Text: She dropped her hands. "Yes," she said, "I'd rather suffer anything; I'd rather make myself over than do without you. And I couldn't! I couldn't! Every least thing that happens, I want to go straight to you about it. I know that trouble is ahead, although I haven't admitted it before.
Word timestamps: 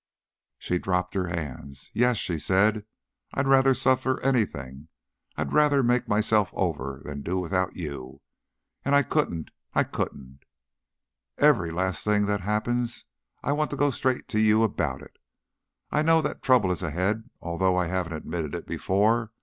She 0.57 0.79
dropped 0.79 1.13
her 1.13 1.27
hands. 1.27 1.91
"Yes," 1.93 2.17
she 2.17 2.39
said, 2.39 2.85
"I'd 3.35 3.45
rather 3.45 3.75
suffer 3.75 4.19
anything; 4.23 4.87
I'd 5.37 5.53
rather 5.53 5.83
make 5.83 6.07
myself 6.07 6.49
over 6.55 7.03
than 7.05 7.21
do 7.21 7.37
without 7.37 7.75
you. 7.75 8.19
And 8.83 8.95
I 8.95 9.03
couldn't! 9.03 9.51
I 9.75 9.83
couldn't! 9.83 10.39
Every 11.37 11.69
least 11.69 12.03
thing 12.03 12.25
that 12.25 12.41
happens, 12.41 13.05
I 13.43 13.51
want 13.51 13.69
to 13.69 13.77
go 13.77 13.91
straight 13.91 14.27
to 14.29 14.39
you 14.39 14.63
about 14.63 15.03
it. 15.03 15.17
I 15.91 16.01
know 16.01 16.19
that 16.23 16.41
trouble 16.41 16.71
is 16.71 16.81
ahead, 16.81 17.29
although 17.39 17.77
I 17.77 17.85
haven't 17.85 18.13
admitted 18.13 18.55
it 18.55 18.65
before. 18.65 19.31